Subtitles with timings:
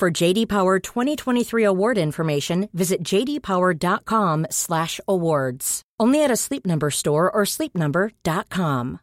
[0.00, 5.82] For JD Power 2023 award information, visit jdpower.com/awards.
[6.00, 9.00] Only at a Sleep Number store or sleepnumber.com.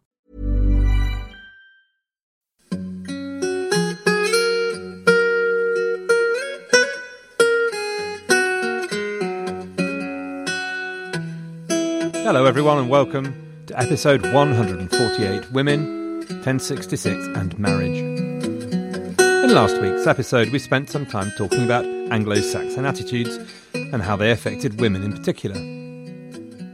[12.25, 13.35] Hello, everyone, and welcome
[13.67, 18.26] to episode 148 Women, 1066 and Marriage.
[19.47, 23.39] In last week's episode, we spent some time talking about Anglo Saxon attitudes
[23.73, 25.55] and how they affected women in particular.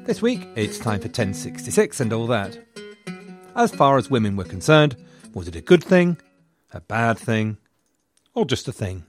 [0.06, 2.58] This week, it's time for 1066 and all that.
[3.56, 4.98] As far as women were concerned,
[5.36, 6.17] was it a good thing,
[6.72, 7.58] a bad thing,
[8.33, 9.05] or just a thing?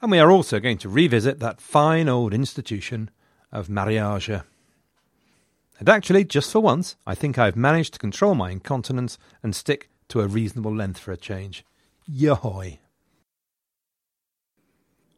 [0.00, 3.10] And we are also going to revisit that fine old institution
[3.50, 4.28] of mariage.
[4.28, 9.90] And actually, just for once, I think I've managed to control my incontinence and stick
[10.10, 11.64] to a reasonable length for a change.
[12.10, 12.78] Yahoy.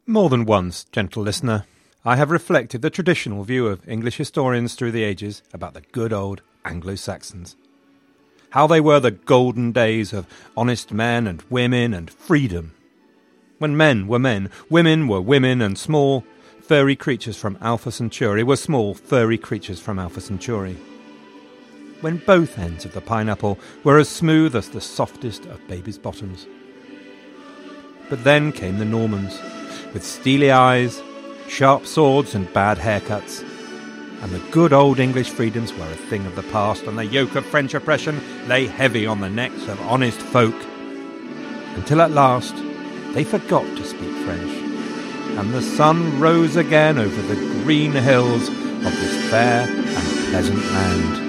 [0.05, 1.65] More than once, gentle listener,
[2.03, 6.13] I have reflected the traditional view of English historians through the ages about the good
[6.13, 7.55] old Anglo Saxons.
[8.51, 12.75] How they were the golden days of honest men and women and freedom.
[13.57, 16.23] When men were men, women were women, and small,
[16.61, 20.77] furry creatures from Alpha Centauri were small, furry creatures from Alpha Centauri.
[22.01, 26.45] When both ends of the pineapple were as smooth as the softest of babies' bottoms.
[28.09, 29.39] But then came the Normans,
[29.93, 31.01] with steely eyes,
[31.47, 33.43] sharp swords, and bad haircuts.
[34.21, 37.35] And the good old English freedoms were a thing of the past, and the yoke
[37.35, 40.55] of French oppression lay heavy on the necks of honest folk.
[41.75, 42.55] Until at last
[43.13, 44.65] they forgot to speak French
[45.37, 51.24] and the sun rose again over the green hills of this fair and pleasant land.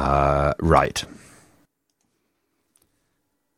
[0.00, 1.04] Uh, right.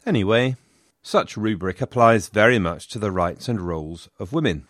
[0.05, 0.57] Anyway,
[1.01, 4.67] such rubric applies very much to the rights and roles of women.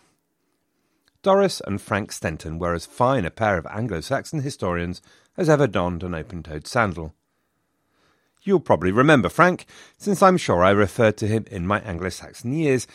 [1.23, 5.01] Doris and Frank Stenton were as fine a pair of Anglo Saxon historians
[5.35, 7.15] as ever donned an open toed sandal.
[8.43, 9.65] You'll probably remember Frank,
[9.97, 12.85] since I'm sure I referred to him in my Anglo Saxon years,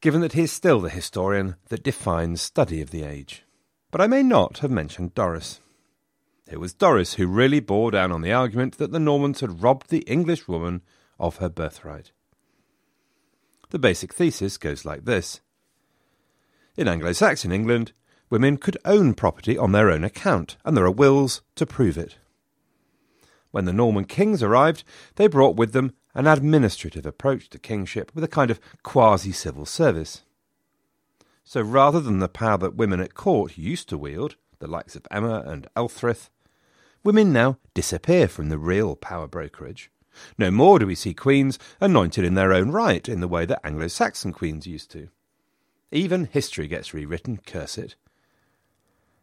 [0.00, 3.44] given that he is still the historian that defines study of the age.
[3.92, 5.60] But I may not have mentioned Doris.
[6.50, 9.88] It was Doris who really bore down on the argument that the Normans had robbed
[9.88, 10.82] the English woman
[11.18, 12.10] of her birthright.
[13.70, 15.40] The basic thesis goes like this
[16.76, 17.92] In Anglo Saxon England,
[18.30, 22.16] women could own property on their own account, and there are wills to prove it.
[23.52, 24.82] When the Norman kings arrived,
[25.14, 29.66] they brought with them an administrative approach to kingship with a kind of quasi civil
[29.66, 30.22] service.
[31.44, 35.06] So rather than the power that women at court used to wield, the likes of
[35.12, 36.28] Emma and Elthryth,
[37.02, 39.90] women now disappear from the real power brokerage.
[40.36, 43.64] No more do we see queens anointed in their own right in the way that
[43.64, 45.08] Anglo Saxon queens used to.
[45.92, 47.96] Even history gets rewritten, curse it,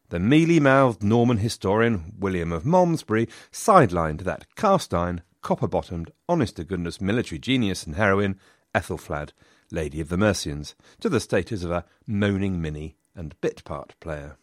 [0.09, 6.55] the mealy mouthed Norman historian William of Malmesbury sidelined that cast iron, copper bottomed, honest
[6.55, 8.39] to goodness military genius and heroine,
[8.73, 9.33] Ethelflad,
[9.69, 14.37] Lady of the Mercians, to the status of a moaning minnie and bit part player.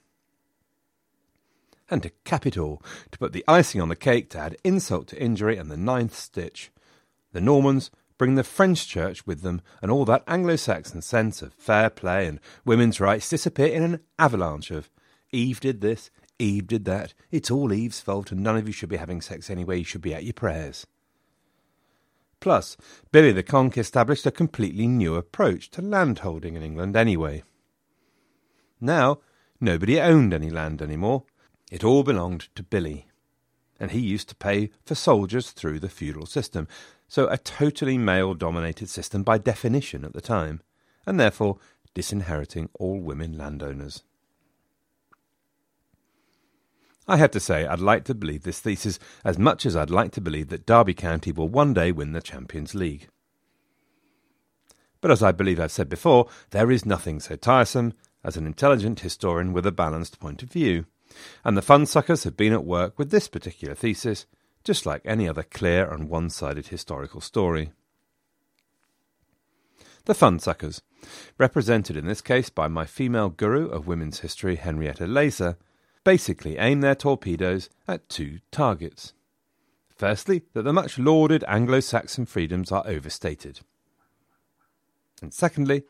[1.90, 5.08] And to cap it all, to put the icing on the cake to add insult
[5.08, 6.70] to injury and the ninth stitch,
[7.32, 11.52] the Normans bring the French church with them, and all that Anglo Saxon sense of
[11.54, 14.88] fair play and women's rights disappear in an avalanche of
[15.32, 17.14] Eve did this, Eve did that.
[17.30, 19.78] It's all Eve's fault, and none of you should be having sex anyway.
[19.78, 20.86] You should be at your prayers.
[22.40, 22.76] Plus,
[23.10, 27.42] Billy the Conk established a completely new approach to landholding in England anyway.
[28.80, 29.20] Now,
[29.60, 31.24] nobody owned any land anymore.
[31.74, 33.08] It all belonged to Billy.
[33.80, 36.68] And he used to pay for soldiers through the feudal system,
[37.08, 40.60] so a totally male dominated system by definition at the time,
[41.04, 41.58] and therefore
[41.92, 44.04] disinheriting all women landowners.
[47.08, 50.12] I have to say, I'd like to believe this thesis as much as I'd like
[50.12, 53.08] to believe that Derby County will one day win the Champions League.
[55.00, 59.00] But as I believe I've said before, there is nothing so tiresome as an intelligent
[59.00, 60.86] historian with a balanced point of view.
[61.44, 64.26] And the fun-suckers have been at work with this particular thesis,
[64.64, 67.72] just like any other clear and one-sided historical story.
[70.06, 70.82] The fun-suckers,
[71.38, 75.56] represented in this case by my female guru of women's history, Henrietta Leyser,
[76.04, 79.14] basically aim their torpedoes at two targets.
[79.96, 83.60] Firstly, that the much lauded Anglo Saxon freedoms are overstated.
[85.22, 85.84] And secondly,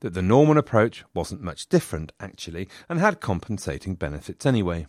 [0.00, 4.86] that the Norman approach wasn't much different, actually, and had compensating benefits anyway.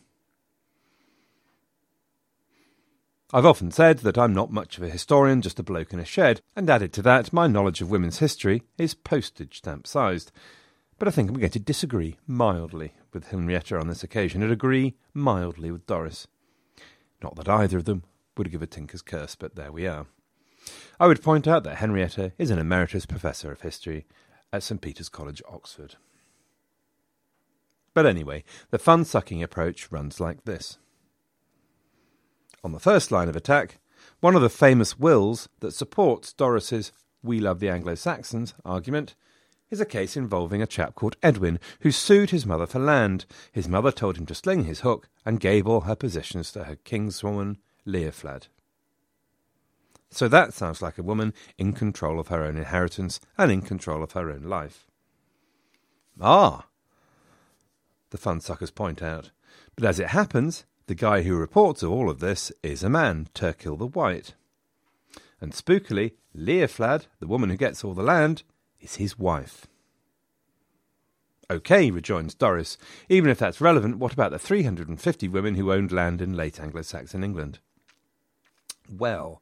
[3.34, 6.06] I've often said that I'm not much of a historian, just a bloke in a
[6.06, 10.31] shed, and added to that, my knowledge of women's history is postage stamp sized.
[10.98, 14.96] But I think I'm going to disagree mildly with Henrietta on this occasion and agree
[15.13, 16.28] mildly with Doris.
[17.22, 18.04] Not that either of them
[18.38, 20.06] would give a tinker's curse, but there we are.
[21.00, 24.06] I would point out that Henrietta is an emeritus professor of history
[24.56, 25.96] at St Peter's College, Oxford.
[27.94, 30.78] But anyway, the fun sucking approach runs like this.
[32.63, 33.80] On the first line of attack,
[34.19, 36.92] one of the famous wills that supports Doris's
[37.22, 39.16] We love the Anglo Saxons argument
[39.69, 43.25] is a case involving a chap called Edwin who sued his mother for land.
[43.52, 46.78] His mother told him to sling his hook and gave all her possessions to her
[46.78, 48.48] kinswoman Leoflad.
[50.15, 54.01] So that sounds like a woman in control of her own inheritance and in control
[54.01, 54.88] of her own life.
[56.21, 56.67] Ah,
[58.12, 59.31] the fun suckers point out.
[59.75, 63.77] But as it happens, the guy who reports all of this is a man, Thurkil
[63.77, 64.35] the White.
[65.41, 68.44] And spookily, Leoflad, the woman who gets all the land,
[68.79, 69.68] is his wife.
[71.50, 72.77] OK, rejoins Doris.
[73.09, 76.83] Even if that's relevant, what about the 350 women who owned land in late Anglo
[76.83, 77.59] Saxon England?
[78.89, 79.41] Well,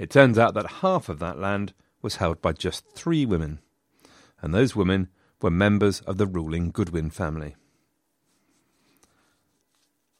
[0.00, 3.60] it turns out that half of that land was held by just three women,
[4.42, 5.08] and those women
[5.40, 7.54] were members of the ruling Godwin family.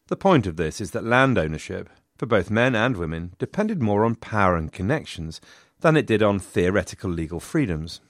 [0.07, 4.05] The point of this is that land ownership, for both men and women, depended more
[4.05, 5.41] on power and connections
[5.81, 8.01] than it did on theoretical legal freedoms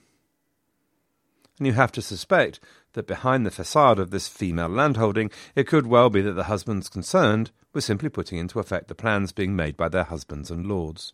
[1.61, 2.59] and you have to suspect
[2.93, 6.89] that behind the facade of this female landholding, it could well be that the husbands
[6.89, 11.13] concerned were simply putting into effect the plans being made by their husbands and lords.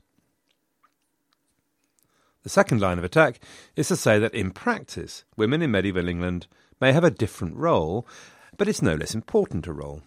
[2.48, 3.42] The second line of attack
[3.76, 6.48] is to say that in practice, women in medieval England
[6.80, 8.08] may have a different role,
[8.56, 10.02] but it's no less important a role.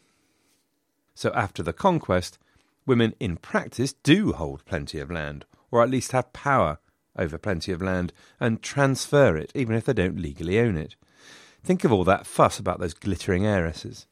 [1.14, 2.38] So after the conquest,
[2.86, 6.78] women in practice do hold plenty of land, or at least have power
[7.14, 8.10] over plenty of land
[8.40, 10.96] and transfer it, even if they don't legally own it.
[11.62, 14.06] Think of all that fuss about those glittering heiresses.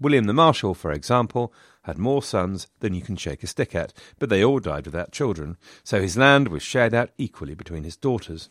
[0.00, 1.52] William the Marshal, for example,
[1.84, 5.12] had more sons than you can shake a stick at, but they all died without
[5.12, 8.48] children, so his land was shared out equally between his daughters.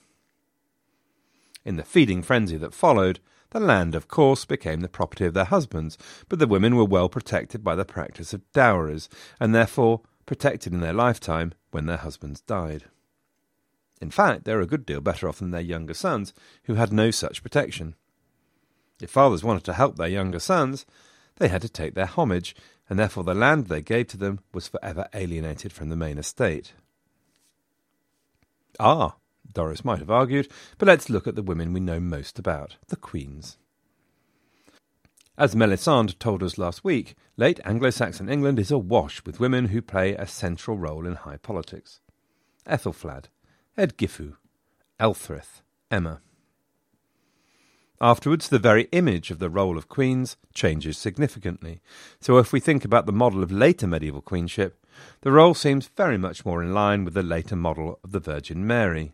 [1.65, 3.19] In the feeding frenzy that followed,
[3.49, 5.97] the land, of course, became the property of their husbands,
[6.29, 9.09] but the women were well protected by the practice of dowries,
[9.39, 12.85] and therefore protected in their lifetime when their husbands died.
[14.01, 16.33] In fact, they were a good deal better off than their younger sons,
[16.65, 17.95] who had no such protection.
[19.01, 20.85] If fathers wanted to help their younger sons,
[21.37, 22.55] they had to take their homage,
[22.89, 26.73] and therefore the land they gave to them was forever alienated from the main estate.
[28.79, 29.15] Ah,
[29.51, 32.95] Doris might have argued, but let's look at the women we know most about, the
[32.95, 33.57] queens.
[35.37, 39.81] As Melisande told us last week, late Anglo Saxon England is awash with women who
[39.81, 42.01] play a central role in high politics.
[42.67, 43.25] Ethelflad,
[43.77, 44.35] Edgifu,
[44.99, 46.21] Elfrith, Emma.
[48.03, 51.79] Afterwards, the very image of the role of queens changes significantly.
[52.19, 54.85] So, if we think about the model of later medieval queenship,
[55.21, 58.67] the role seems very much more in line with the later model of the Virgin
[58.67, 59.13] Mary.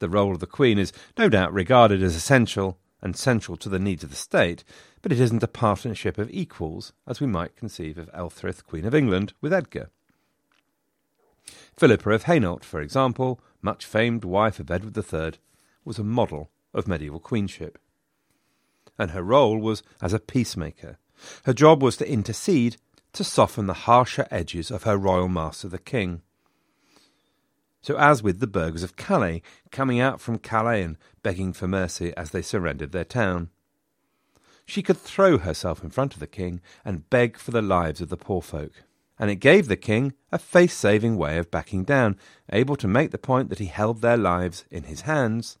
[0.00, 3.78] The role of the queen is no doubt regarded as essential and central to the
[3.78, 4.64] needs of the state,
[5.00, 8.94] but it isn't a partnership of equals, as we might conceive of Elfrith, Queen of
[8.94, 9.88] England, with Edgar.
[11.74, 15.40] Philippa of Hainault, for example, much famed wife of Edward III,
[15.86, 17.78] was a model of medieval queenship.
[18.98, 20.98] And her role was as a peacemaker.
[21.44, 22.76] Her job was to intercede
[23.12, 26.22] to soften the harsher edges of her royal master, the king.
[27.82, 32.14] So, as with the burghers of Calais, coming out from Calais and begging for mercy
[32.16, 33.50] as they surrendered their town,
[34.64, 38.08] she could throw herself in front of the king and beg for the lives of
[38.08, 38.72] the poor folk
[39.22, 42.18] and it gave the king a face saving way of backing down,
[42.50, 45.58] able to make the point that he held their lives in his hands,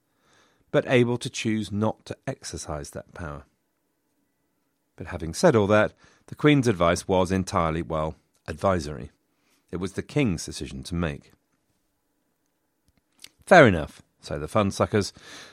[0.72, 3.44] but able to choose not to exercise that power.
[4.96, 5.92] But having said all that,
[6.26, 8.16] the Queen's advice was entirely, well,
[8.48, 9.12] advisory.
[9.70, 11.32] It was the King's decision to make.
[13.46, 15.12] Fair enough, say the fun suckers,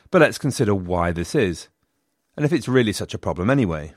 [0.09, 1.67] but let's consider why this is,
[2.35, 3.93] and if it's really such a problem anyway.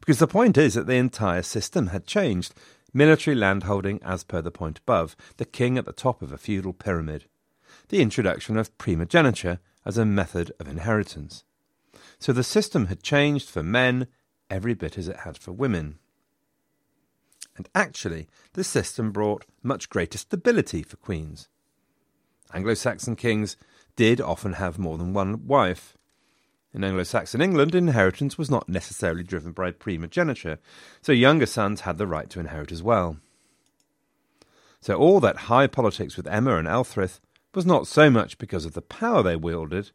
[0.00, 2.54] Because the point is that the entire system had changed.
[2.92, 6.72] Military landholding as per the point above, the king at the top of a feudal
[6.72, 7.24] pyramid.
[7.88, 11.44] The introduction of primogeniture as a method of inheritance.
[12.18, 14.06] So the system had changed for men
[14.50, 15.98] every bit as it had for women.
[17.56, 21.48] And actually, the system brought much greater stability for queens.
[22.52, 23.56] Anglo Saxon kings
[23.96, 25.96] did often have more than one wife.
[26.72, 30.58] In Anglo Saxon England, inheritance was not necessarily driven by primogeniture,
[31.00, 33.18] so younger sons had the right to inherit as well.
[34.80, 37.20] So all that high politics with Emma and Elthryth
[37.54, 39.90] was not so much because of the power they wielded,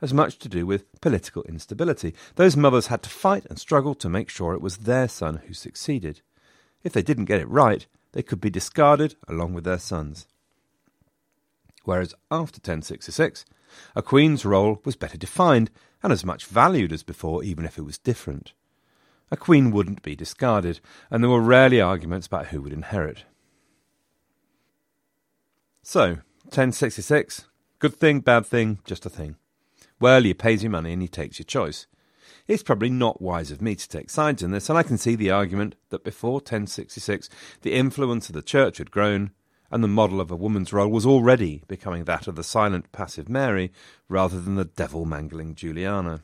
[0.00, 2.14] as much to do with political instability.
[2.36, 5.54] Those mothers had to fight and struggle to make sure it was their son who
[5.54, 6.20] succeeded.
[6.82, 10.26] If they didn't get it right, they could be discarded along with their sons.
[11.84, 13.44] Whereas after 1066,
[13.94, 15.70] a queen's role was better defined
[16.02, 18.52] and as much valued as before, even if it was different.
[19.30, 23.24] A queen wouldn't be discarded, and there were rarely arguments about who would inherit.
[25.82, 27.44] So, 1066,
[27.78, 29.36] good thing, bad thing, just a thing.
[30.00, 31.86] Well, he pays you money and he takes your choice.
[32.46, 35.14] It's probably not wise of me to take sides in this, and I can see
[35.14, 37.28] the argument that before 1066
[37.60, 39.32] the influence of the church had grown,
[39.70, 43.28] and the model of a woman's role was already becoming that of the silent, passive
[43.28, 43.70] Mary
[44.08, 46.22] rather than the devil mangling Juliana.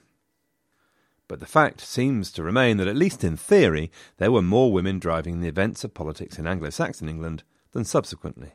[1.29, 4.99] But the fact seems to remain that, at least in theory, there were more women
[4.99, 8.53] driving the events of politics in Anglo Saxon England than subsequently.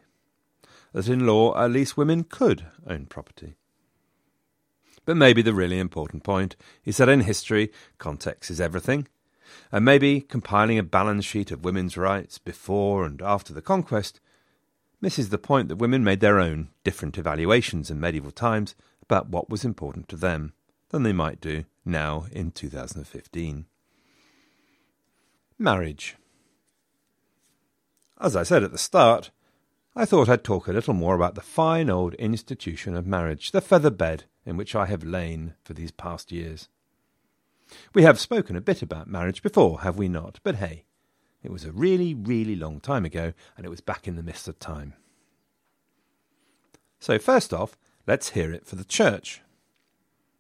[0.93, 3.55] That in law, at least women could own property.
[5.05, 6.55] But maybe the really important point
[6.86, 9.08] is that in history, context is everything.
[9.72, 14.19] And maybe compiling a balance sheet of women's rights before and after the conquest
[15.01, 19.50] misses the point that women made their own different evaluations in medieval times about what
[19.50, 20.53] was important to them
[20.89, 23.65] than they might do now in 2015.
[25.58, 26.15] Marriage.
[28.22, 29.31] As I said at the start,
[29.96, 33.62] I thought I'd talk a little more about the fine old institution of marriage, the
[33.62, 36.69] feather bed in which I have lain for these past years.
[37.93, 40.39] We have spoken a bit about marriage before, have we not?
[40.43, 40.86] But hey,
[41.43, 44.48] it was a really, really long time ago, and it was back in the midst
[44.48, 44.93] of time.
[47.00, 47.77] So, first off,
[48.08, 49.41] let's hear it for the church.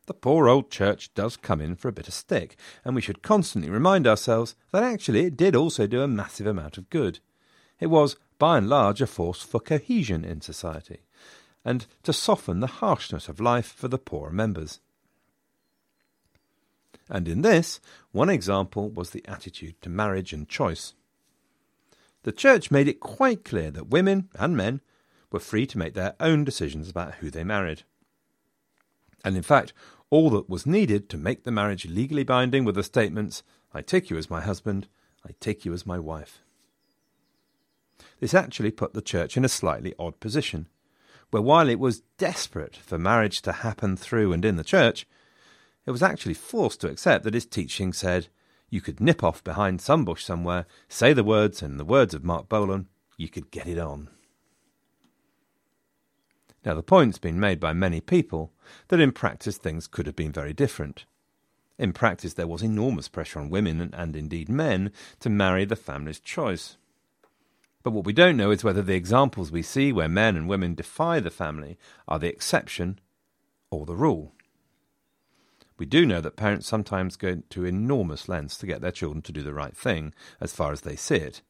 [0.07, 3.21] The poor old church does come in for a bit of stick, and we should
[3.21, 7.19] constantly remind ourselves that actually it did also do a massive amount of good.
[7.79, 11.01] It was by and large a force for cohesion in society,
[11.63, 14.79] and to soften the harshness of life for the poorer members.
[17.09, 17.79] And in this,
[18.11, 20.93] one example was the attitude to marriage and choice.
[22.23, 24.81] The Church made it quite clear that women and men
[25.31, 27.83] were free to make their own decisions about who they married.
[29.23, 29.73] And in fact,
[30.09, 33.43] all that was needed to make the marriage legally binding were the statements,
[33.73, 34.87] I take you as my husband,
[35.25, 36.41] I take you as my wife.
[38.19, 40.67] This actually put the church in a slightly odd position,
[41.31, 45.07] where while it was desperate for marriage to happen through and in the church,
[45.85, 48.27] it was actually forced to accept that its teaching said
[48.69, 52.23] you could nip off behind some bush somewhere, say the words in the words of
[52.23, 54.09] Marc Bolan, you could get it on.
[56.65, 58.51] Now, the point's been made by many people
[58.89, 61.05] that in practice things could have been very different.
[61.77, 65.77] In practice, there was enormous pressure on women and, and indeed men to marry the
[65.77, 66.77] family's choice.
[67.83, 70.75] But what we don't know is whether the examples we see where men and women
[70.75, 72.99] defy the family are the exception
[73.71, 74.33] or the rule.
[75.77, 79.31] We do know that parents sometimes go to enormous lengths to get their children to
[79.31, 81.41] do the right thing, as far as they see it.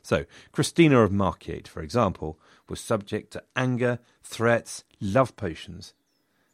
[0.00, 2.38] So, Christina of Markyate, for example,
[2.68, 5.92] was subject to anger, threats, love potions,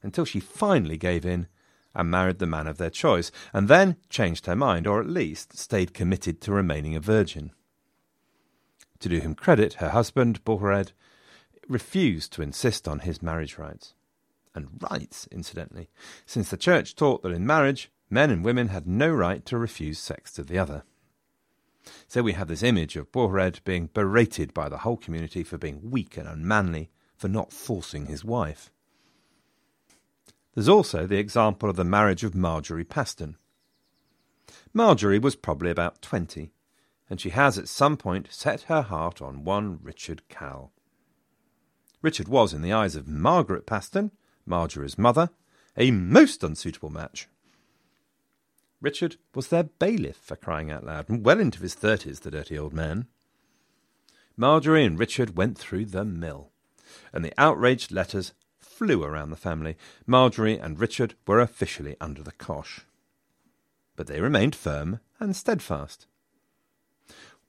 [0.02, 1.46] until she finally gave in
[1.94, 5.58] and married the man of their choice, and then changed her mind, or at least
[5.58, 7.50] stayed committed to remaining a virgin.
[9.00, 10.92] To do him credit, her husband, Bohorad,
[11.68, 13.94] refused to insist on his marriage rights.
[14.54, 15.88] And rights, incidentally,
[16.26, 19.98] since the Church taught that in marriage, men and women had no right to refuse
[19.98, 20.82] sex to the other.
[22.08, 25.90] So we have this image of Bohorad being berated by the whole community for being
[25.90, 28.70] weak and unmanly, for not forcing his wife.
[30.54, 33.36] There's also the example of the marriage of Marjorie Paston.
[34.74, 36.50] Marjorie was probably about twenty,
[37.10, 40.72] and she has at some point set her heart on one Richard Calle.
[42.00, 44.12] Richard was, in the eyes of Margaret Paston,
[44.46, 45.30] Marjorie's mother,
[45.76, 47.28] a most unsuitable match.
[48.80, 52.58] Richard was their bailiff, for crying out loud, and well into his thirties, the dirty
[52.58, 53.06] old man.
[54.36, 56.50] Marjorie and Richard went through the mill,
[57.12, 59.76] and the outraged letters flew around the family.
[60.06, 62.80] Marjorie and Richard were officially under the cosh.
[63.96, 66.06] But they remained firm and steadfast.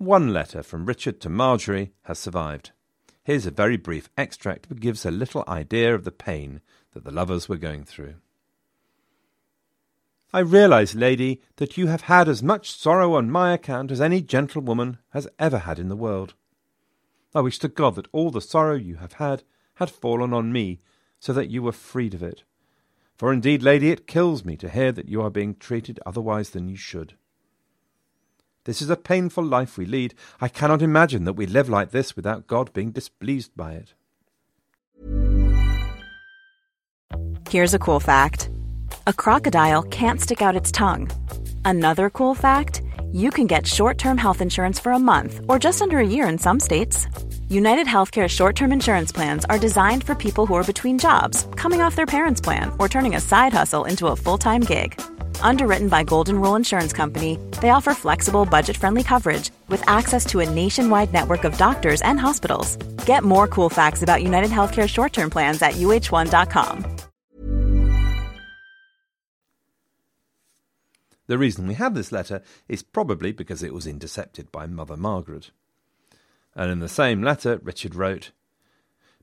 [0.01, 2.71] One letter from Richard to Marjorie has survived.
[3.23, 6.61] Here's a very brief extract which gives a little idea of the pain
[6.93, 8.15] that the lovers were going through.
[10.33, 14.23] I realize, lady, that you have had as much sorrow on my account as any
[14.23, 16.33] gentlewoman has ever had in the world.
[17.35, 19.43] I wish to God that all the sorrow you have had
[19.75, 20.79] had fallen on me,
[21.19, 22.41] so that you were freed of it.
[23.17, 26.69] For indeed, lady, it kills me to hear that you are being treated otherwise than
[26.69, 27.13] you should.
[28.65, 30.13] This is a painful life we lead.
[30.39, 33.93] I cannot imagine that we live like this without God being displeased by it.
[37.49, 38.49] Here's a cool fact
[39.07, 41.09] a crocodile can't stick out its tongue.
[41.65, 45.81] Another cool fact you can get short term health insurance for a month or just
[45.81, 47.07] under a year in some states.
[47.49, 51.81] United Healthcare short term insurance plans are designed for people who are between jobs, coming
[51.81, 55.01] off their parents' plan, or turning a side hustle into a full time gig.
[55.43, 60.39] Underwritten by Golden Rule Insurance Company, they offer flexible, budget friendly coverage with access to
[60.39, 62.77] a nationwide network of doctors and hospitals.
[63.05, 66.85] Get more cool facts about United Healthcare short term plans at uh1.com.
[71.27, 75.51] The reason we have this letter is probably because it was intercepted by Mother Margaret.
[76.55, 78.31] And in the same letter, Richard wrote,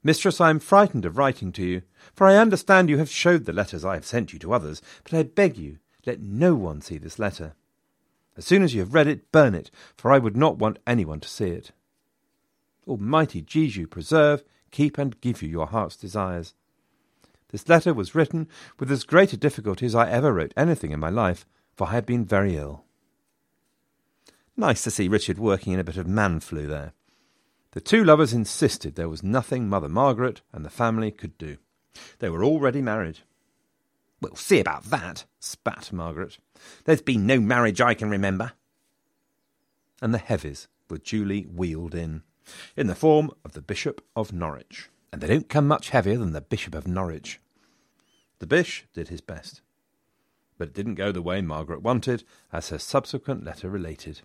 [0.02, 1.82] Mistress, I am frightened of writing to you,
[2.14, 5.12] for I understand you have showed the letters I have sent you to others, but
[5.12, 7.54] I beg you, let no one see this letter.
[8.36, 11.20] As soon as you have read it, burn it, for I would not want anyone
[11.20, 11.72] to see it.
[12.86, 16.54] Almighty Jesu preserve, keep, and give you your heart's desires.
[17.50, 18.48] This letter was written
[18.78, 21.46] with as great a difficulty as I ever wrote anything in my life,
[21.76, 22.84] for I had been very ill.
[24.56, 26.92] Nice to see Richard working in a bit of man flu there.
[27.72, 31.58] The two lovers insisted there was nothing Mother Margaret and the family could do.
[32.18, 33.20] They were already married.
[34.20, 36.38] We'll see about that, spat Margaret.
[36.84, 38.52] There's been no marriage I can remember.
[40.02, 42.22] And the heavies were duly wheeled in,
[42.76, 44.90] in the form of the Bishop of Norwich.
[45.12, 47.40] And they don't come much heavier than the Bishop of Norwich.
[48.38, 49.62] The Bish did his best
[50.58, 54.20] but it didn't go the way Margaret wanted, as her subsequent letter related.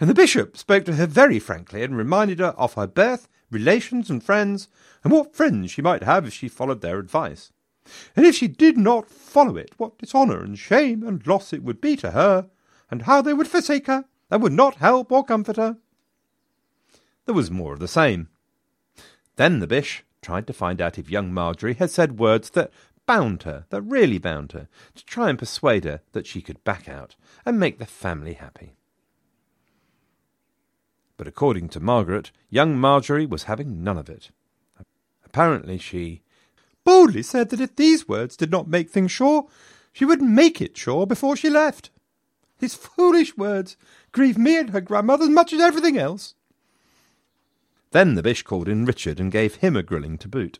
[0.00, 4.10] And the bishop spoke to her very frankly and reminded her of her birth, relations,
[4.10, 4.68] and friends,
[5.04, 7.52] and what friends she might have if she followed their advice.
[8.14, 11.80] And if she did not follow it, what dishonour and shame and loss it would
[11.80, 12.48] be to her,
[12.90, 15.78] and how they would forsake her, and would not help or comfort her.
[17.24, 18.28] There was more of the same.
[19.36, 22.70] Then the bish tried to find out if young Marjorie had said words that
[23.06, 26.88] bound her, that really bound her, to try and persuade her that she could back
[26.88, 28.76] out and make the family happy.
[31.16, 34.30] But according to Margaret, young Marjorie was having none of it.
[35.24, 36.22] Apparently she
[36.84, 39.48] boldly said that if these words did not make things sure,
[39.92, 41.90] she would make it sure before she left.
[42.58, 43.76] These foolish words
[44.12, 46.34] grieved me and her grandmother as much as everything else.
[47.90, 50.58] Then the bish called in Richard and gave him a grilling to boot.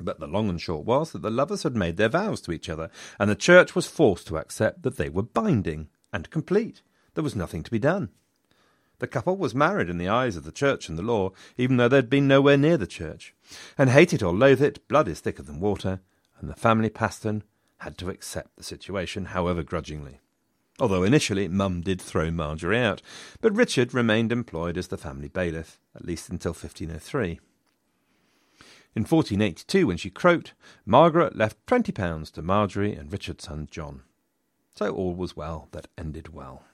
[0.00, 2.70] But the long and short was that the lovers had made their vows to each
[2.70, 6.82] other, and the church was forced to accept that they were binding and complete.
[7.14, 8.10] There was nothing to be done.
[9.00, 11.88] The couple was married in the eyes of the church and the law, even though
[11.88, 13.34] they'd been nowhere near the church.
[13.78, 16.00] And hate it or loathe it, blood is thicker than water,
[16.38, 17.42] and the family paston
[17.78, 20.20] had to accept the situation, however grudgingly.
[20.78, 23.00] Although initially Mum did throw Marjorie out,
[23.40, 27.40] but Richard remained employed as the family bailiff, at least until 1503.
[28.94, 30.52] In 1482, when she croaked,
[30.84, 34.02] Margaret left twenty pounds to Marjorie and Richard's son John.
[34.74, 36.64] So all was well that ended well.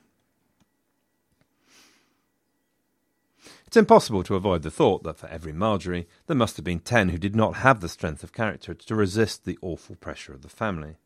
[3.66, 7.08] It's impossible to avoid the thought that for every Marjorie there must have been ten
[7.08, 10.48] who did not have the strength of character to resist the awful pressure of the
[10.48, 10.96] family.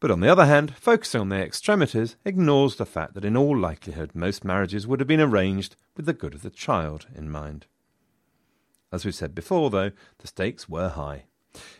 [0.00, 3.56] But on the other hand, focusing on their extremities ignores the fact that in all
[3.56, 7.66] likelihood most marriages would have been arranged with the good of the child in mind.
[8.92, 11.24] As we've said before, though, the stakes were high.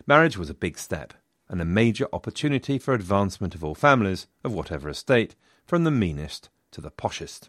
[0.06, 1.12] Marriage was a big step,
[1.48, 5.34] and a major opportunity for advancement of all families, of whatever estate,
[5.66, 7.48] from the meanest to the poshest.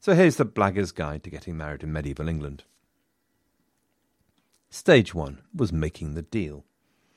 [0.00, 2.64] So here's the blagger's guide to getting married in medieval England.
[4.70, 6.64] Stage one was making the deal.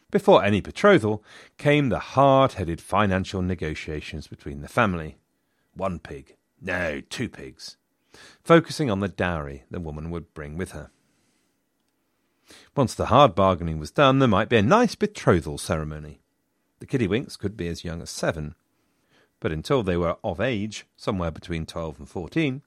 [0.10, 1.24] Before any betrothal
[1.58, 5.17] came the hard headed financial negotiations between the family.
[5.74, 7.78] One pig, no, two pigs,
[8.44, 10.91] focusing on the dowry the woman would bring with her.
[12.76, 16.20] Once the hard bargaining was done, there might be a nice betrothal ceremony.
[16.80, 18.56] The Kiddywinks could be as young as seven,
[19.41, 22.62] but until they were of age, somewhere between twelve and fourteen,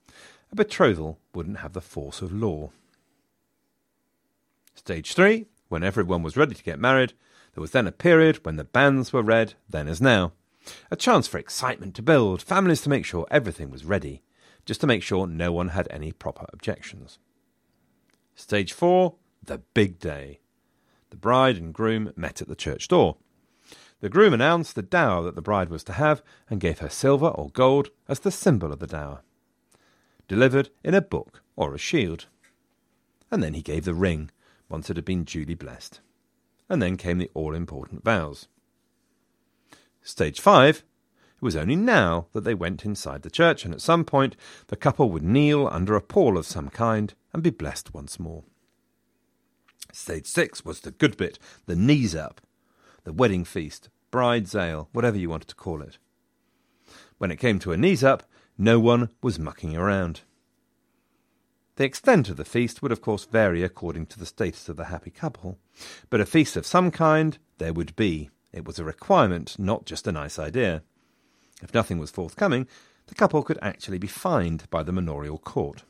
[0.52, 2.70] a betrothal wouldn't have the force of law.
[4.74, 7.14] Stage three, when everyone was ready to get married,
[7.54, 10.32] there was then a period when the banns were read, then as now.
[10.90, 14.22] A chance for excitement to build, families to make sure everything was ready,
[14.66, 17.18] just to make sure no one had any proper objections.
[18.34, 20.40] Stage four, the big day.
[21.10, 23.16] The bride and groom met at the church door.
[24.00, 27.28] The groom announced the dower that the bride was to have and gave her silver
[27.28, 29.22] or gold as the symbol of the dower,
[30.28, 32.26] delivered in a book or a shield.
[33.30, 34.30] And then he gave the ring,
[34.68, 36.00] once it had been duly blessed.
[36.68, 38.48] And then came the all important vows.
[40.02, 40.84] Stage five,
[41.36, 44.36] it was only now that they went inside the church, and at some point
[44.68, 48.44] the couple would kneel under a pall of some kind and be blessed once more.
[49.92, 52.40] Stage six was the good bit, the knees up,
[53.04, 55.98] the wedding feast, bride's ale, whatever you wanted to call it.
[57.18, 58.24] When it came to a knees up,
[58.58, 60.22] no one was mucking around.
[61.76, 64.84] The extent of the feast would, of course, vary according to the status of the
[64.84, 65.58] happy couple,
[66.08, 68.30] but a feast of some kind there would be.
[68.52, 70.82] It was a requirement, not just a nice idea.
[71.62, 72.68] If nothing was forthcoming,
[73.06, 75.82] the couple could actually be fined by the manorial court.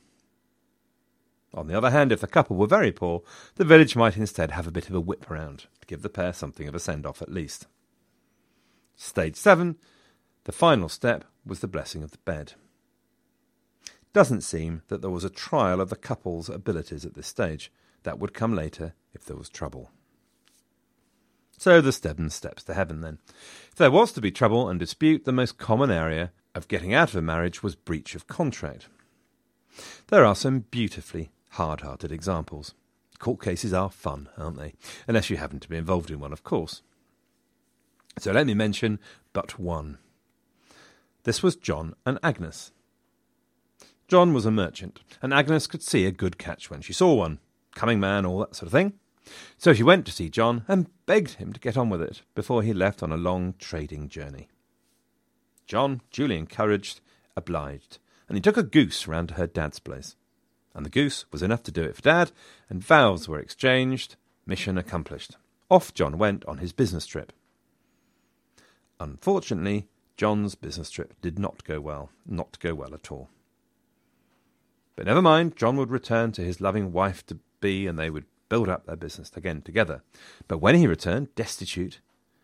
[1.55, 3.23] On the other hand, if the couple were very poor,
[3.55, 6.33] the village might instead have a bit of a whip round to give the pair
[6.33, 7.67] something of a send off at least.
[8.97, 9.77] Stage 7,
[10.45, 12.55] the final step, was the blessing of the bed.
[14.13, 17.73] Doesn't seem that there was a trial of the couple's abilities at this stage.
[18.03, 19.91] That would come later if there was trouble.
[21.57, 23.19] So the seven steps to heaven then.
[23.71, 27.11] If there was to be trouble and dispute, the most common area of getting out
[27.11, 28.89] of a marriage was breach of contract.
[30.09, 32.75] There are some beautifully hard hearted examples.
[33.19, 34.75] Court cases are fun, aren't they?
[35.07, 36.83] Unless you happen to be involved in one, of course.
[38.19, 38.99] So let me mention
[39.33, 39.99] but one.
[41.23, 42.73] This was John and Agnes.
[44.09, 47.39] John was a merchant, and Agnes could see a good catch when she saw one.
[47.75, 48.93] Coming man, all that sort of thing.
[49.57, 52.63] So she went to see John and begged him to get on with it before
[52.63, 54.49] he left on a long trading journey.
[55.67, 57.01] John, duly encouraged,
[57.37, 60.17] obliged, and he took a goose round to her dad's place
[60.75, 62.33] and the goose was enough to do it for Dad,
[62.69, 65.37] and vows were exchanged, mission accomplished.
[65.71, 67.33] Off John went on his business trip.
[69.01, 73.29] Unfortunately, John's business trip did not go well, not go well at all.
[74.97, 78.27] But never mind, John would return to his loving wife to be, and they would
[78.49, 80.03] build up their business again together.
[80.47, 82.01] But when he returned, destitute,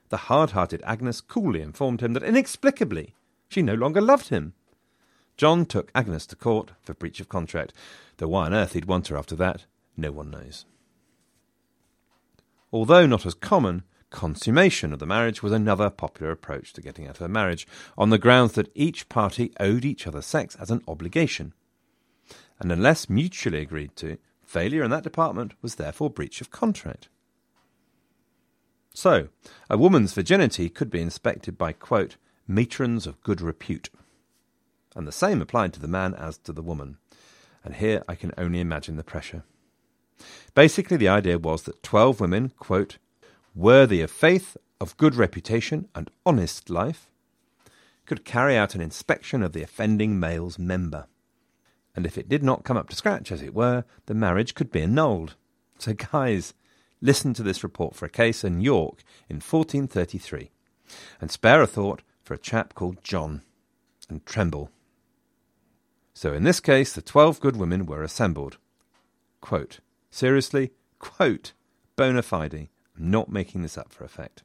[0.09, 3.15] the hard hearted Agnes coolly informed him that inexplicably
[3.49, 4.55] she no longer loved him.
[5.41, 7.73] John took Agnes to court for breach of contract,
[8.19, 9.65] though why on earth he'd want her after that,
[9.97, 10.67] no one knows.
[12.71, 17.17] Although not as common, consummation of the marriage was another popular approach to getting out
[17.17, 20.83] of a marriage, on the grounds that each party owed each other sex as an
[20.87, 21.55] obligation.
[22.59, 27.09] And unless mutually agreed to, failure in that department was therefore breach of contract.
[28.93, 29.29] So,
[29.71, 33.89] a woman's virginity could be inspected by, quote, matrons of good repute
[34.95, 36.99] and the same applied to the man as to the woman.
[37.65, 39.45] And here I can only imagine the pressure.
[40.55, 42.99] Basically, the idea was that 12 women, quote,
[43.55, 47.09] worthy of faith, of good reputation, and honest life,
[48.07, 51.07] could carry out an inspection of the offending male's member.
[51.95, 54.71] And if it did not come up to scratch, as it were, the marriage could
[54.71, 55.35] be annulled.
[55.79, 56.55] So, guys,
[57.01, 60.51] listen to this report for a case in York in 1433,
[61.21, 63.43] and spare a thought for a chap called John,
[64.09, 64.71] and tremble
[66.21, 68.59] so in this case, the twelve good women were assembled.
[69.41, 69.81] Quote,
[70.11, 71.55] seriously, quote,
[71.97, 72.69] bona fide, I'm
[73.11, 74.43] not making this up for effect.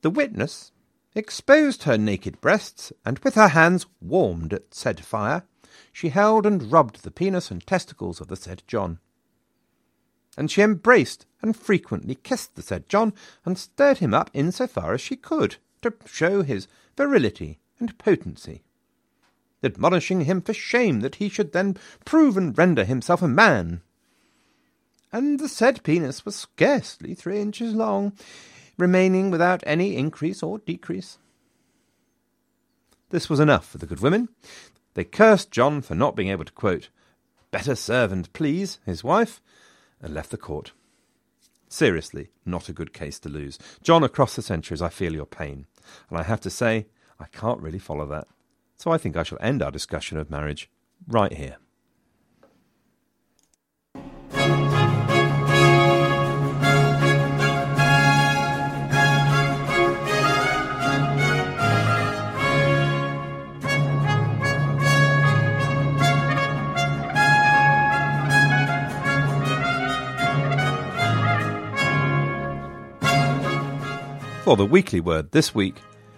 [0.00, 0.72] The witness
[1.14, 5.42] exposed her naked breasts, and with her hands warmed at said fire,
[5.92, 8.98] she held and rubbed the penis and testicles of the said John.
[10.38, 13.12] And she embraced and frequently kissed the said John,
[13.44, 17.98] and stirred him up in so far as she could, to show his virility and
[17.98, 18.62] potency
[19.66, 21.76] admonishing him for shame that he should then
[22.06, 23.82] prove and render himself a man.
[25.12, 28.12] And the said penis was scarcely three inches long,
[28.78, 31.18] remaining without any increase or decrease.
[33.10, 34.28] This was enough for the good women.
[34.94, 36.88] They cursed John for not being able to quote,
[37.50, 39.40] better serve and please his wife,
[40.00, 40.72] and left the court.
[41.68, 43.58] Seriously, not a good case to lose.
[43.82, 45.66] John, across the centuries, I feel your pain.
[46.08, 46.86] And I have to say,
[47.18, 48.28] I can't really follow that.
[48.76, 50.70] So I think I shall end our discussion of marriage
[51.08, 51.56] right here.
[74.44, 75.74] For the weekly word this week,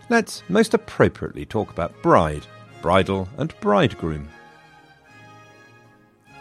[0.08, 2.46] let's most appropriately talk about bride,
[2.82, 4.28] bridal, and bridegroom.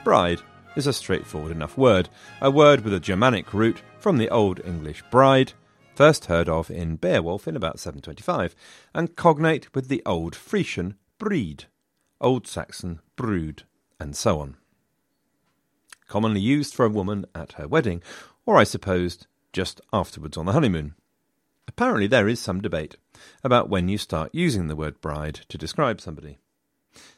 [0.03, 0.41] Bride
[0.75, 2.09] is a straightforward enough word,
[2.41, 5.53] a word with a Germanic root from the Old English bride,
[5.95, 8.55] first heard of in Beowulf in about 725,
[8.93, 11.65] and cognate with the Old Frisian breed,
[12.21, 13.63] Old Saxon brood,
[13.99, 14.55] and so on.
[16.07, 18.01] Commonly used for a woman at her wedding,
[18.45, 20.93] or I suppose just afterwards on the honeymoon.
[21.67, 22.95] Apparently, there is some debate
[23.43, 26.37] about when you start using the word bride to describe somebody.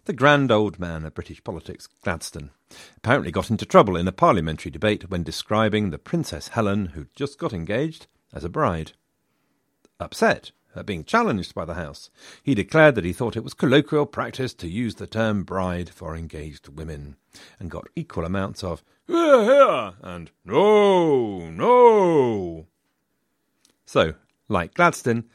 [0.06, 2.52] The grand old man of British politics, Gladstone,
[2.98, 7.38] apparently got into trouble in a parliamentary debate when describing the Princess Helen, who'd just
[7.38, 8.93] got engaged, as a bride.
[10.00, 12.10] Upset at being challenged by the House,
[12.43, 16.15] he declared that he thought it was colloquial practice to use the term bride for
[16.15, 17.15] engaged women,
[17.60, 22.67] and got equal amounts of hear, hear, and no, no.
[23.86, 24.13] So,
[24.48, 25.26] like Gladstone,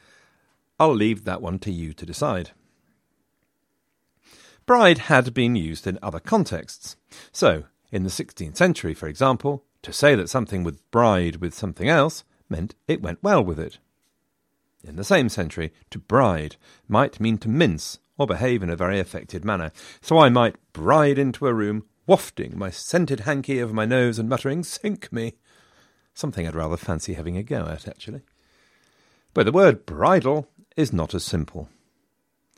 [0.78, 2.50] I'll leave that one to you to decide.
[4.66, 6.96] Bride had been used in other contexts.
[7.32, 11.88] So, in the 16th century, for example, to say that something would bride with something
[11.88, 13.78] else meant it went well with it.
[14.82, 16.56] In the same century, to bride
[16.88, 19.72] might mean to mince or behave in a very affected manner.
[20.00, 24.28] So I might bride into a room, wafting my scented hanky over my nose and
[24.28, 25.34] muttering, Sink me!
[26.14, 28.22] Something I'd rather fancy having a go at, actually.
[29.32, 31.68] But the word bridal is not as simple.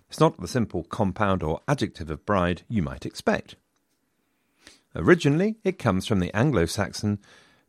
[0.08, 3.56] It's not the simple compound or adjective of bride you might expect.
[4.94, 7.18] Originally, it comes from the Anglo Saxon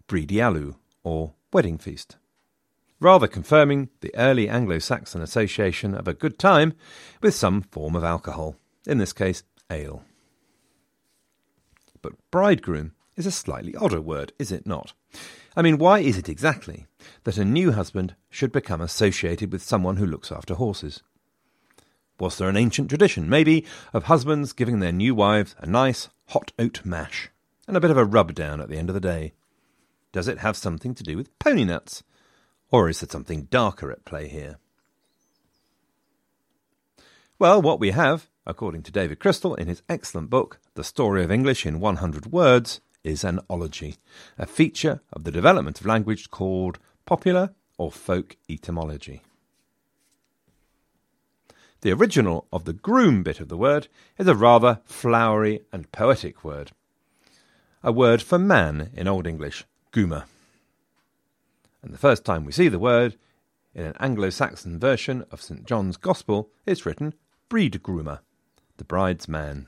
[0.08, 2.16] bridialu, or wedding feast,
[3.00, 6.74] rather confirming the early Anglo Saxon association of a good time
[7.22, 8.56] with some form of alcohol,
[8.86, 10.04] in this case, ale.
[12.02, 14.94] But bridegroom is a slightly odder word, is it not?
[15.56, 16.86] I mean, why is it exactly
[17.24, 21.04] that a new husband should become associated with someone who looks after horses?
[22.20, 26.52] Was there an ancient tradition, maybe, of husbands giving their new wives a nice hot
[26.58, 27.30] oat mash
[27.67, 29.34] and a bit of a rub down at the end of the day?
[30.12, 32.04] Does it have something to do with pony nuts?
[32.72, 34.58] Or is there something darker at play here?
[37.39, 41.32] Well, what we have, according to David Crystal in his excellent book, The Story of
[41.32, 43.98] English in 100 Words, is an ology,
[44.39, 49.24] a feature of the development of language called popular or folk etymology.
[51.82, 53.88] The original of the groom bit of the word
[54.20, 56.72] is a rather flowery and poetic word,
[57.82, 60.26] a word for man in Old English, guma.
[61.82, 63.15] And the first time we see the word
[63.74, 65.65] in an Anglo Saxon version of St.
[65.65, 67.13] John's Gospel, it's written
[67.50, 68.20] bridegroomer,
[68.78, 69.67] the bride's man.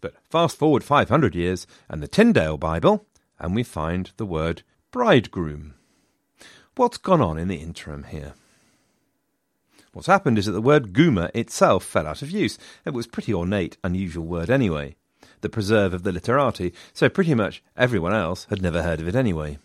[0.00, 3.06] But fast forward 500 years and the Tyndale Bible,
[3.38, 5.72] and we find the word bridegroom.
[6.76, 8.34] What's gone on in the interim here?
[9.94, 12.58] What's happened is that the word guma itself fell out of use.
[12.84, 14.96] It was pretty ornate, unusual word anyway,
[15.40, 19.14] the preserve of the literati, so pretty much everyone else had never heard of it
[19.14, 19.58] anyway.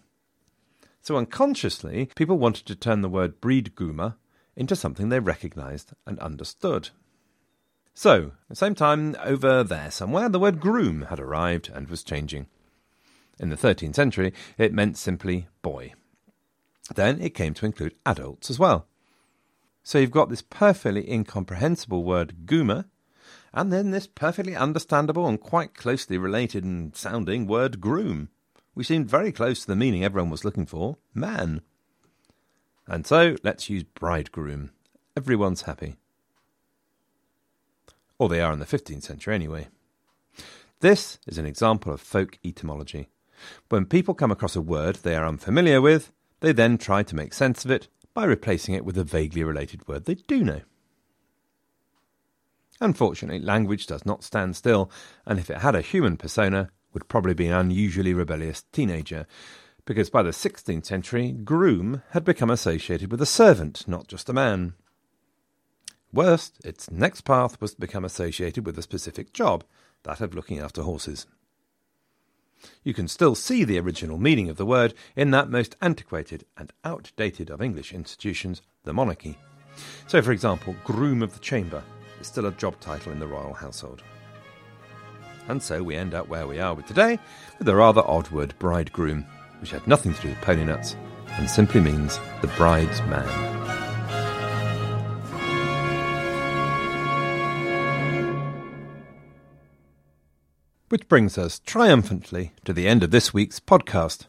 [1.02, 4.16] So unconsciously, people wanted to turn the word breed bridegroom
[4.56, 6.90] into something they recognised and understood.
[7.94, 12.04] So, at the same time, over there somewhere, the word groom had arrived and was
[12.04, 12.48] changing.
[13.40, 15.94] In the 13th century, it meant simply boy.
[16.94, 18.88] Then it came to include adults as well.
[19.84, 22.86] So you've got this perfectly incomprehensible word guma,
[23.54, 28.30] and then this perfectly understandable and quite closely related and sounding word groom.
[28.76, 31.62] We seemed very close to the meaning everyone was looking for man.
[32.86, 34.72] And so let's use bridegroom.
[35.16, 35.96] Everyone's happy.
[38.20, 39.68] Or they are in the 15th century anyway.
[40.80, 43.10] This is an example of folk etymology.
[43.70, 47.34] When people come across a word they are unfamiliar with, they then try to make
[47.34, 50.62] sense of it by replacing it with a vaguely related word they do know.
[52.80, 54.92] Unfortunately, language does not stand still,
[55.26, 59.26] and if it had a human persona, would probably be an unusually rebellious teenager,
[59.86, 64.34] because by the 16th century, groom had become associated with a servant, not just a
[64.34, 64.74] man.
[66.14, 69.64] Worst, its next path was to become associated with a specific job,
[70.04, 71.26] that of looking after horses.
[72.84, 76.72] You can still see the original meaning of the word in that most antiquated and
[76.84, 79.38] outdated of English institutions, the monarchy.
[80.08, 81.84] So, for example, Groom of the Chamber
[82.20, 84.04] is still a job title in the royal household.
[85.48, 87.20] And so we end up where we are with today,
[87.58, 89.26] with the rather odd word bridegroom,
[89.62, 90.96] which had nothing to do with pony nuts
[91.38, 93.57] and simply means the bride's man.
[100.90, 104.28] Which brings us triumphantly to the end of this week's podcast.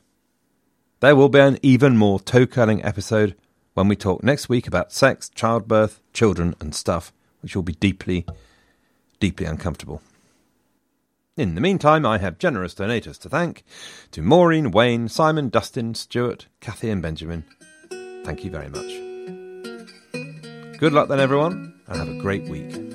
[0.99, 3.37] There will be an even more toe curling episode
[3.75, 8.27] when we talk next week about sex, childbirth, children, and stuff, which will be deeply,
[9.21, 10.03] deeply uncomfortable.
[11.37, 13.62] In the meantime, I have generous donators to thank
[14.11, 17.44] to Maureen, Wayne, Simon, Dustin, Stuart, Kathy, and Benjamin.
[18.25, 18.90] Thank you very much.
[20.81, 22.88] Good luck then, everyone, and have a great week.